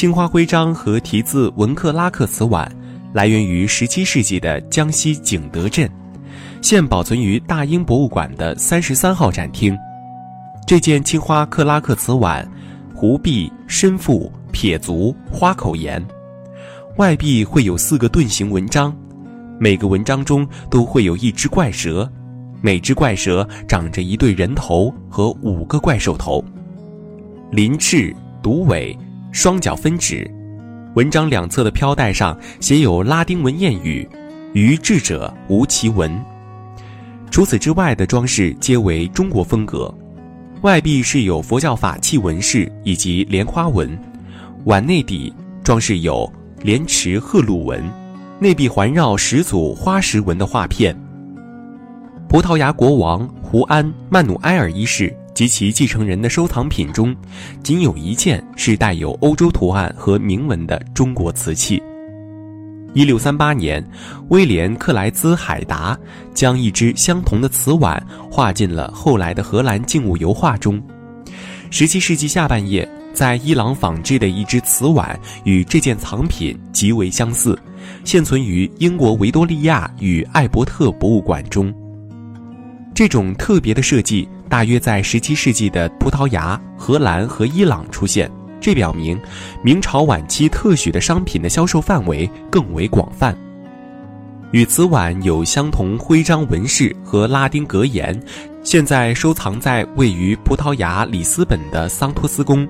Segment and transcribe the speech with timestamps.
[0.00, 2.66] 青花徽章和题字文克拉克瓷碗，
[3.12, 5.86] 来源于17世纪的江西景德镇，
[6.62, 9.76] 现保存于大英博物馆的三十三号展厅。
[10.66, 12.50] 这件青花克拉克瓷碗，
[12.94, 16.02] 壶壁深腹撇足花口沿，
[16.96, 18.96] 外壁会有四个盾形纹章，
[19.58, 22.10] 每个纹章中都会有一只怪蛇，
[22.62, 26.42] 每只怪蛇长着一对人头和五个怪兽头，
[27.50, 28.96] 鳞翅独尾，
[29.32, 30.28] 双脚分指，
[30.96, 34.08] 纹章两侧的飘带上写有拉丁文谚语
[34.54, 36.10] ：“于智者无其文。”
[37.30, 39.92] 除此之外的装饰皆为中国风格。
[40.62, 43.96] 外壁是有佛教法器纹饰以及莲花纹，
[44.64, 46.30] 碗内底装饰有
[46.62, 47.82] 莲池鹤鹿纹，
[48.40, 50.94] 内壁环绕十组花石纹的画片。
[52.28, 57.14] 葡萄牙国王胡安·曼努埃尔一世及其继承人的收藏品中，
[57.62, 61.82] 仅有一件是带有欧洲图案和铭文的中国瓷器。
[62.92, 63.84] 一六三八年，
[64.30, 65.96] 威廉·克莱兹海达
[66.34, 70.82] 将一只相同的瓷碗画进了后来的荷兰静物油画中。
[71.70, 77.56] 十七世纪下半叶，在伊朗仿制的一只瓷碗与这件藏品极为相似，
[78.04, 81.72] 现存于英国维多利亚与艾伯特博物馆中。
[82.92, 88.28] 这种特别的设计大约在十七世纪的葡萄牙、荷兰和伊朗出现。
[88.60, 89.18] 这表明，
[89.62, 93.34] 明朝晚期特许的商品的销售范围更为广泛。
[94.50, 98.20] 与瓷碗有相同徽章纹饰和拉丁格言，
[98.64, 102.68] 现在收藏在位于葡萄牙里斯本的桑托斯宫。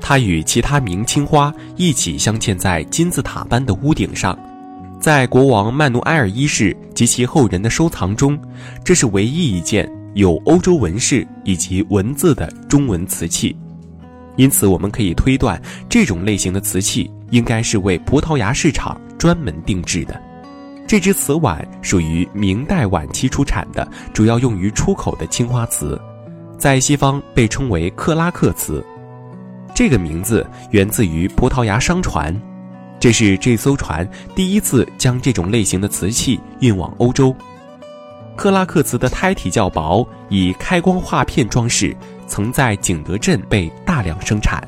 [0.00, 4.38] 它与其他明青花一起镶嵌在金字塔般的屋顶上。
[5.00, 8.38] 在国王曼努埃尔一世及其后人的收藏中，
[8.84, 13.56] 这是唯一一件有欧洲纹饰以及文字的中文瓷器。
[14.36, 20.20] 因此，我们可以推断，这种类型的瓷器应该是为葡萄牙市场专门定制的。
[20.86, 26.00] 这只瓷碗属于明代晚期出产的，主要用于出口的青花瓷，
[26.58, 28.84] 在西方被称为克拉克瓷。
[29.74, 32.34] 这个名字源自于葡萄牙商船，
[33.00, 37.34] 这是这艘船第一次将这种类型的瓷器运往欧洲。
[38.36, 41.96] 克拉克瓷的胎体较薄，以开光画片装饰。
[42.26, 44.66] 曾在景德镇被大量生产。